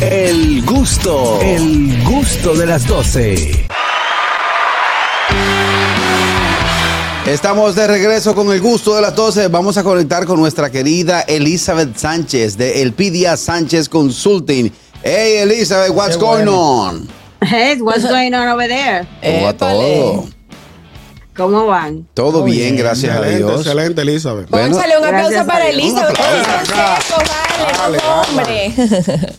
[0.00, 3.66] El gusto, el gusto de las 12.
[7.26, 9.48] Estamos de regreso con el gusto de las 12.
[9.48, 14.72] Vamos a conectar con nuestra querida Elizabeth Sánchez de Elpidia Sánchez Consulting.
[15.02, 17.08] Hey Elizabeth, what's going on?
[17.40, 19.06] Hey, what's going on over there?
[19.22, 20.33] ¿Cómo va todo?
[21.36, 22.06] ¿Cómo van?
[22.14, 23.60] Todo bien, gracias a Dios.
[23.60, 24.48] Excelente, Elizabeth.
[24.48, 25.68] Bueno, Pónsale un aplauso para.
[25.68, 26.16] Elizabeth.
[27.78, 27.98] Vale,
[28.28, 28.72] hombre.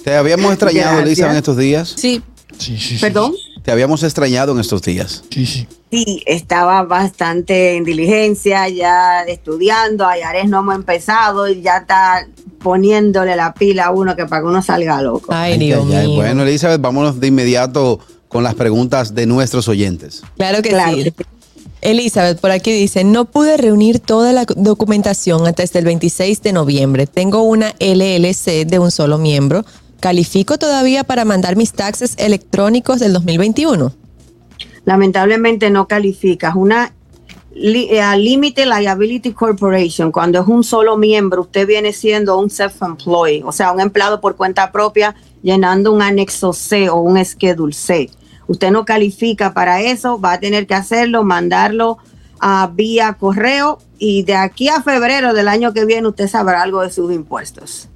[0.04, 1.06] te habíamos extrañado, Gracias.
[1.06, 1.94] Elizabeth, en estos días.
[1.96, 2.22] Sí.
[2.58, 3.34] Sí, sí, ¿Perdón?
[3.64, 5.24] Te habíamos extrañado en estos días.
[5.30, 5.68] Sí, sí.
[5.92, 10.06] Sí, estaba bastante en diligencia, ya estudiando.
[10.06, 12.28] Ayares no hemos empezado y ya está
[12.60, 15.34] poniéndole la pila a uno que para que uno salga loco.
[15.34, 16.16] Ay, Dios mío.
[16.16, 20.22] Bueno, Elizabeth, vámonos de inmediato con las preguntas de nuestros oyentes.
[20.38, 21.14] Claro que Claro sí.
[21.86, 27.06] Elizabeth, por aquí dice, no pude reunir toda la documentación antes del 26 de noviembre.
[27.06, 29.64] Tengo una LLC de un solo miembro.
[30.00, 33.94] ¿Califico todavía para mandar mis taxes electrónicos del 2021?
[34.84, 36.56] Lamentablemente no calificas.
[36.56, 36.92] Una
[37.54, 43.52] eh, Limited Liability Corporation, cuando es un solo miembro, usted viene siendo un self-employed, o
[43.52, 48.10] sea, un empleado por cuenta propia llenando un anexo C o un schedule C.
[48.48, 51.98] Usted no califica para eso, va a tener que hacerlo, mandarlo
[52.40, 56.82] a vía correo y de aquí a febrero del año que viene usted sabrá algo
[56.82, 57.90] de sus impuestos.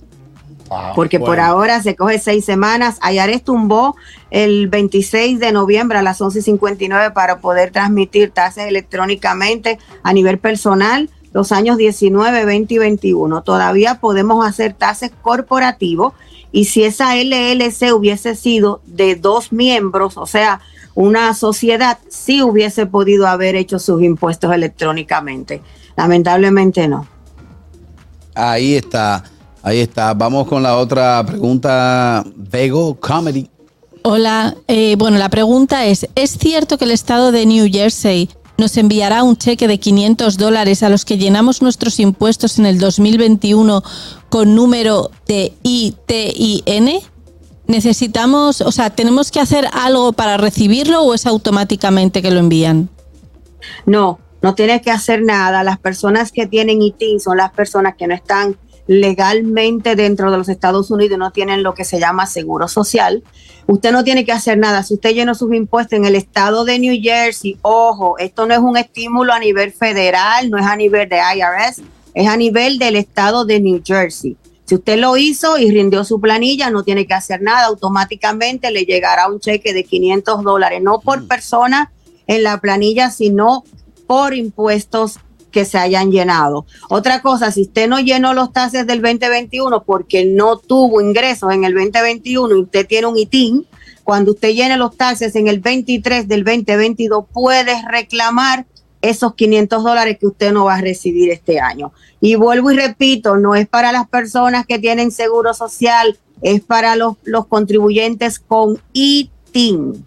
[0.95, 3.00] Porque por ahora se coge seis semanas.
[3.02, 3.95] Ayares tumbó
[4.30, 11.09] el 26 de noviembre a las 11.59 para poder transmitir tasas electrónicamente a nivel personal
[11.33, 13.41] los años 19, 20 y 21.
[13.44, 16.13] Todavía podemos hacer tasas corporativos
[16.52, 20.61] y si esa LLC hubiese sido de dos miembros, o sea,
[20.95, 25.61] una sociedad, sí hubiese podido haber hecho sus impuestos electrónicamente.
[25.95, 27.08] Lamentablemente no.
[28.33, 29.23] Ahí está,
[29.61, 30.14] ahí está.
[30.14, 32.23] Vamos con la otra pregunta.
[32.36, 33.49] Vego Comedy.
[34.02, 38.77] Hola, eh, bueno, la pregunta es, ¿es cierto que el estado de New Jersey nos
[38.77, 43.83] enviará un cheque de 500 dólares a los que llenamos nuestros impuestos en el 2021
[44.30, 46.99] con número de ITIN?
[47.67, 52.89] ¿Necesitamos, o sea, tenemos que hacer algo para recibirlo o es automáticamente que lo envían?
[53.86, 55.64] No, no tienes que hacer nada.
[55.64, 58.58] Las personas que tienen ITIN son las personas que no están
[58.89, 63.22] legalmente dentro de los Estados Unidos no tienen lo que se llama seguro social.
[63.67, 64.82] Usted no tiene que hacer nada.
[64.82, 68.60] Si usted llenó sus impuestos en el estado de New Jersey, ojo, esto no es
[68.60, 71.83] un estímulo a nivel federal, no es a nivel de IRS,
[72.16, 74.36] es a nivel del estado de New Jersey.
[74.66, 77.67] Si usted lo hizo y rindió su planilla, no tiene que hacer nada.
[77.67, 81.92] Automáticamente le llegará un cheque de 500 dólares, no por persona
[82.26, 83.64] en la planilla, sino
[84.08, 86.65] por impuestos que se hayan llenado.
[86.89, 91.64] Otra cosa, si usted no llenó los taxes del 2021 porque no tuvo ingresos en
[91.64, 93.65] el 2021 y usted tiene un ITIN,
[94.04, 98.65] cuando usted llene los taxes en el 23 del 2022, puede reclamar
[99.02, 101.92] esos 500 dólares que usted no va a recibir este año.
[102.20, 106.95] Y vuelvo y repito, no es para las personas que tienen seguro social, es para
[106.95, 110.05] los, los contribuyentes con ITIN.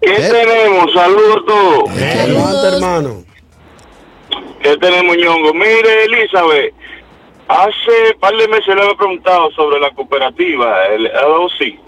[0.00, 0.30] ¿Qué ¿Eh?
[0.30, 0.92] tenemos?
[0.92, 1.90] Saludos a todos.
[1.90, 3.24] Adelante, hermano.
[4.62, 5.54] ¿Qué tenemos, ñongo?
[5.54, 6.74] Mire, Elizabeth,
[7.46, 11.86] hace par de meses le había preguntado sobre la cooperativa, el LOC.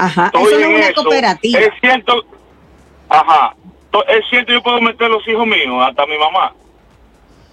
[0.00, 1.02] Ajá, Estoy eso no es una eso.
[1.02, 1.60] cooperativa.
[1.60, 2.24] Es cierto,
[3.08, 3.54] ajá,
[4.08, 6.54] es cierto, yo puedo meter los hijos míos, hasta mi mamá.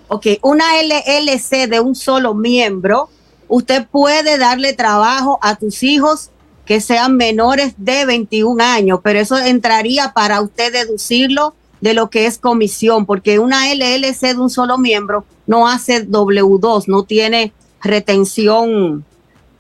[0.08, 3.10] Ok, una LLC de un solo miembro,
[3.50, 6.30] usted puede darle trabajo a tus hijos
[6.66, 12.26] que sean menores de 21 años, pero eso entraría para usted deducirlo de lo que
[12.26, 19.06] es comisión, porque una LLC de un solo miembro no hace W2, no tiene retención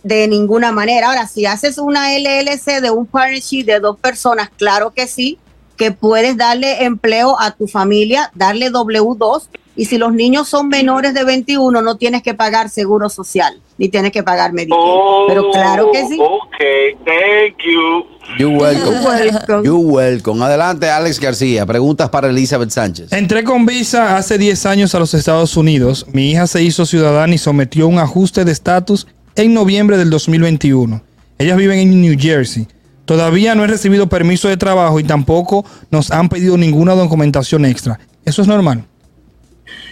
[0.03, 1.07] de ninguna manera.
[1.07, 5.37] Ahora, si haces una LLC de un partnership de dos personas, claro que sí,
[5.75, 9.43] que puedes darle empleo a tu familia, darle W2,
[9.75, 13.89] y si los niños son menores de 21, no tienes que pagar seguro social, ni
[13.89, 14.81] tienes que pagar Medicaid.
[15.27, 16.17] Pero claro que sí.
[16.19, 18.05] Oh, Ok, thank you.
[18.39, 18.99] You welcome.
[19.05, 19.63] Welcome.
[19.63, 20.43] You welcome.
[20.43, 21.65] Adelante, Alex García.
[21.67, 23.13] Preguntas para Elizabeth Sánchez.
[23.13, 26.07] Entré con visa hace 10 años a los Estados Unidos.
[26.11, 29.05] Mi hija se hizo ciudadana y sometió un ajuste de estatus
[29.37, 31.01] en noviembre del 2021.
[31.37, 32.67] Ellas viven en New Jersey.
[33.05, 37.99] Todavía no he recibido permiso de trabajo y tampoco nos han pedido ninguna documentación extra.
[38.25, 38.85] ¿Eso es normal?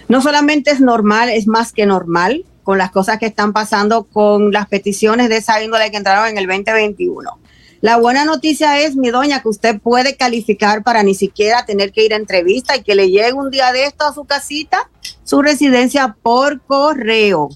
[0.07, 4.51] no solamente es normal, es más que normal con las cosas que están pasando con
[4.51, 7.39] las peticiones de esa índole que entraron en el 2021.
[7.81, 12.03] La buena noticia es, mi doña, que usted puede calificar para ni siquiera tener que
[12.03, 14.89] ir a entrevista y que le llegue un día de esto a su casita,
[15.23, 17.49] su residencia por correo.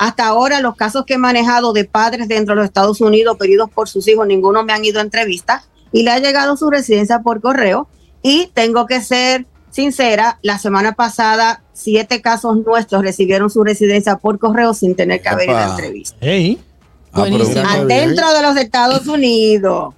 [0.00, 3.68] Hasta ahora los casos que he manejado de padres dentro de los Estados Unidos pedidos
[3.68, 5.62] por sus hijos, ninguno me han ido a entrevista
[5.92, 7.86] y le ha llegado su residencia por correo.
[8.22, 14.38] Y tengo que ser sincera, la semana pasada siete casos nuestros recibieron su residencia por
[14.38, 16.16] correo sin tener que haber ido a entrevista.
[16.18, 16.58] Hey.
[17.12, 17.26] Ah.
[17.68, 19.92] Adentro de los Estados Unidos.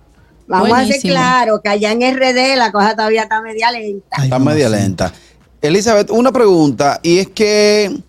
[0.49, 4.17] Vamos a ser claro que allá en RD la cosa todavía está media lenta.
[4.19, 5.13] Ay, Está media lenta.
[5.61, 8.03] Elizabeth, una pregunta, y es que,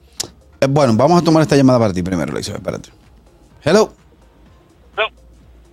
[0.69, 2.89] bueno, vamos a tomar esta llamada para ti primero, Elizabeth, espérate.
[3.63, 3.93] Hello.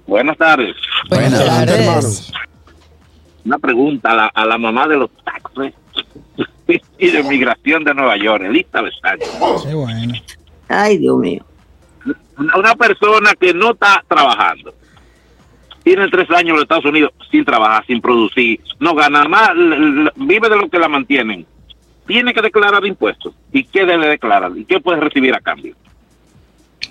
[0.06, 0.74] Buenas tardes.
[1.08, 1.80] Buenas tardes.
[1.80, 2.32] hermanos.
[3.44, 5.74] Una pregunta a la, a la mamá de los taxes
[6.98, 9.30] y de migración de Nueva York, Elizabeth Sánchez.
[9.64, 10.14] Qué bueno.
[10.68, 11.44] Ay, Dios mío.
[12.36, 14.74] Una, una persona que no está trabajando.
[15.82, 19.50] Tiene tres años en los Estados Unidos sin trabajar, sin producir, no gana más,
[20.16, 21.46] vive de lo que la mantienen.
[22.10, 23.32] Tiene que declarar impuestos.
[23.52, 24.50] ¿Y qué debe declarar?
[24.56, 25.76] ¿Y qué puede recibir a cambio?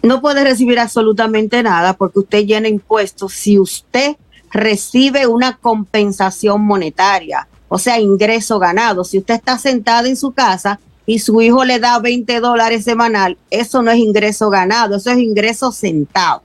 [0.01, 4.15] No puede recibir absolutamente nada porque usted llena impuestos si usted
[4.53, 9.03] recibe una compensación monetaria, o sea, ingreso ganado.
[9.03, 13.37] Si usted está sentada en su casa y su hijo le da 20 dólares semanal,
[13.51, 16.43] eso no es ingreso ganado, eso es ingreso sentado.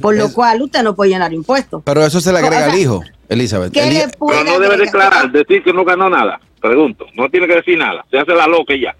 [0.00, 1.82] Por lo Es- cual usted no puede llenar impuestos.
[1.84, 3.72] Pero eso se le agrega O sea, al hijo, Elizabeth.
[3.72, 4.86] ¿Qué le puede Pero no debe agregar?
[4.86, 6.38] declarar, decir que no ganó nada.
[6.60, 8.04] Pregunto, no tiene que decir nada.
[8.10, 8.94] Se hace la loca y ya.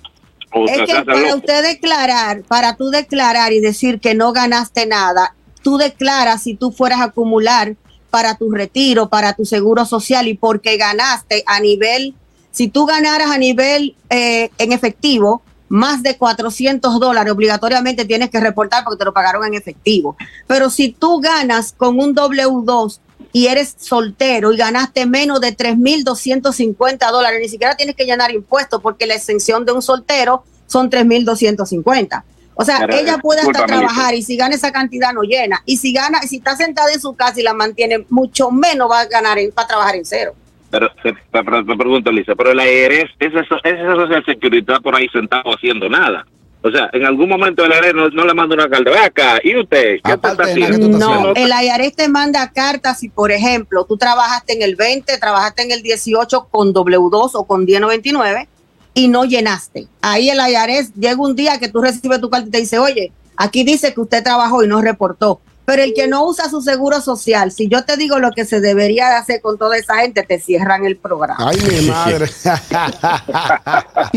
[0.53, 1.37] O Es que para loco.
[1.37, 6.73] usted declarar, para tú declarar y decir que no ganaste nada, tú declaras si tú
[6.73, 7.77] fueras a acumular
[8.11, 12.15] para tu retiro, para tu seguro social y porque ganaste a nivel,
[12.51, 18.41] si tú ganaras a nivel eh, en efectivo, más de 400 dólares obligatoriamente tienes que
[18.41, 20.17] reportar porque te lo pagaron en efectivo.
[20.49, 22.99] Pero si tú ganas con un W2
[23.33, 28.81] y eres soltero y ganaste menos de 3.250 dólares, ni siquiera tienes que llenar impuestos
[28.83, 32.25] porque la exención de un soltero son 3.250.
[32.55, 35.63] O sea, Pero, ella puede hasta trabajar y si gana esa cantidad no llena.
[35.65, 39.01] Y si gana, si está sentada en su casa y la mantiene, mucho menos va
[39.01, 40.35] a ganar en- para trabajar en cero.
[40.71, 45.89] Pero te, pregunto, Lisa, pero el IRS, ese, ese Social está por ahí sentado haciendo
[45.89, 46.27] nada.
[46.63, 48.91] O sea, en algún momento el IRS no, no le manda una carta.
[48.91, 49.95] Ve acá, ¿y usted?
[49.97, 50.79] ¿Qué te Aparte está haciendo?
[50.79, 51.55] tú estás No, haciendo.
[51.57, 55.71] el IRS te manda cartas si, por ejemplo, tú trabajaste en el 20, trabajaste en
[55.71, 58.47] el 18 con W2 o con 1099
[58.93, 59.87] y no llenaste.
[60.03, 63.11] Ahí el IRS llega un día que tú recibes tu carta y te dice, oye,
[63.37, 65.41] aquí dice que usted trabajó y no reportó.
[65.71, 68.61] Pero el que no usa su seguro social, si yo te digo lo que se
[68.61, 71.37] debería de hacer con toda esa gente, te cierran el programa.
[71.39, 72.29] Ay, mi madre.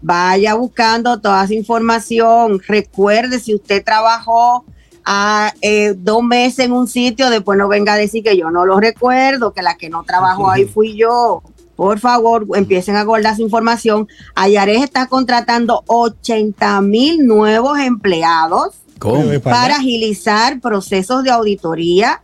[0.00, 2.62] Vaya buscando toda esa información.
[2.66, 4.64] Recuerde si usted trabajó
[5.04, 8.64] a, eh, dos meses en un sitio, después no venga a decir que yo no
[8.64, 11.42] lo recuerdo, que la que no trabajó ahí fui yo.
[11.78, 14.08] Por favor, empiecen a guardar su información.
[14.34, 19.22] Ayares está contratando 80 mil nuevos empleados ¿Cómo?
[19.44, 22.20] para agilizar procesos de auditoría,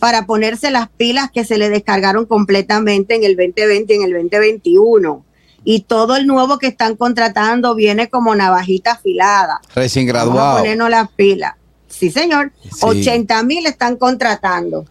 [0.00, 4.12] para ponerse las pilas que se le descargaron completamente en el 2020 y en el
[4.12, 5.24] 2021.
[5.62, 9.60] Y todo el nuevo que están contratando viene como navajita afilada.
[9.72, 10.58] Recién Vamos a graduado.
[10.58, 11.54] ponernos las pilas.
[11.86, 12.50] Sí, señor.
[12.60, 12.70] Sí.
[12.80, 14.84] 80 mil están contratando.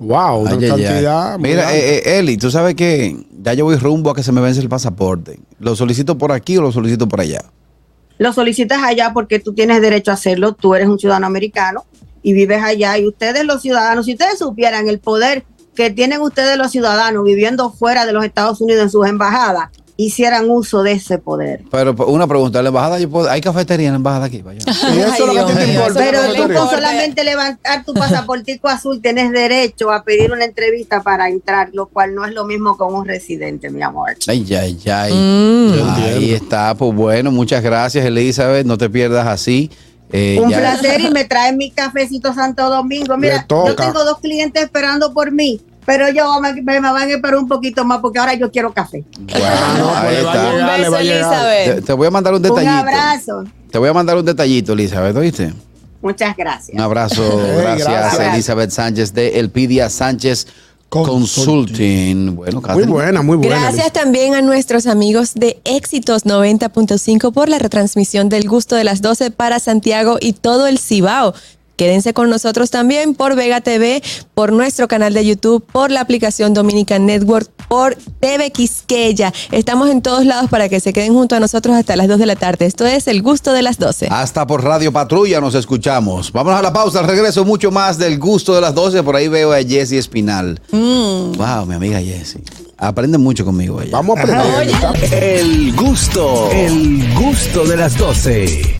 [0.00, 0.68] Wow, una Ay, ay, ay.
[0.70, 1.38] cantidad.
[1.38, 4.40] Mira, eh, eh, Eli, tú sabes que ya yo voy rumbo a que se me
[4.40, 5.40] vence el pasaporte.
[5.58, 7.44] ¿Lo solicito por aquí o lo solicito por allá?
[8.18, 10.54] Lo solicitas allá porque tú tienes derecho a hacerlo.
[10.54, 11.84] Tú eres un ciudadano americano
[12.22, 12.98] y vives allá.
[12.98, 17.70] Y ustedes, los ciudadanos, si ustedes supieran el poder que tienen ustedes, los ciudadanos, viviendo
[17.70, 21.62] fuera de los Estados Unidos en sus embajadas, hicieran uso de ese poder.
[21.72, 24.42] Pero pues, una pregunta, ¿en la embajada yo puedo- hay cafetería en la embajada aquí?
[24.42, 24.60] Vaya.
[24.60, 25.94] Te importa.
[25.98, 31.28] Pero tú con solamente levantar tu pasaportico azul tienes derecho a pedir una entrevista para
[31.28, 34.14] entrar, lo cual no es lo mismo con un residente, mi amor.
[34.28, 35.12] Ay, ay, ay.
[35.12, 35.90] Mm.
[36.04, 38.64] Ahí está, pues bueno, muchas gracias, Elizabeth.
[38.66, 39.68] No te pierdas así.
[40.12, 43.16] Eh, Un ya- placer y me traen mi cafecito Santo Domingo.
[43.18, 47.38] Mira, yo tengo dos clientes esperando por mí, pero ellos me, me van a esperar
[47.38, 49.02] un poquito más porque ahora yo quiero café.
[49.20, 49.46] Bueno,
[49.78, 50.50] no, ahí está.
[50.50, 50.92] Un beso.
[50.92, 51.84] Te, Elizabeth.
[51.86, 52.72] te voy a mandar un Un detallito.
[52.74, 53.44] abrazo.
[53.70, 55.54] Te voy a mandar un detallito, Elizabeth, ¿oíste?
[56.02, 56.74] Muchas gracias.
[56.74, 57.22] Un abrazo,
[57.56, 58.34] gracias, gracias.
[58.34, 60.46] Elizabeth Sánchez de Elpidia Sánchez
[60.90, 62.36] Consulting.
[62.36, 63.58] Bueno, Muy buena, muy buena.
[63.58, 69.00] Gracias también a nuestros amigos de Éxitos 90.5 por la retransmisión del gusto de las
[69.00, 71.32] 12 para Santiago y todo el Cibao.
[71.78, 74.02] Quédense con nosotros también por Vega TV,
[74.34, 79.32] por nuestro canal de YouTube, por la aplicación Dominican Network, por TV Quisqueya.
[79.52, 82.26] Estamos en todos lados para que se queden junto a nosotros hasta las 2 de
[82.26, 82.66] la tarde.
[82.66, 84.08] Esto es el gusto de las 12.
[84.10, 86.32] Hasta por Radio Patrulla nos escuchamos.
[86.32, 89.04] Vámonos a la pausa, al regreso mucho más del gusto de las 12.
[89.04, 90.60] Por ahí veo a Jessie Espinal.
[90.72, 92.42] Wow, mi amiga Jessie.
[92.76, 93.92] Aprende mucho conmigo ella.
[93.92, 95.22] Vamos a aprender.
[95.22, 98.76] El gusto, el gusto de las 12.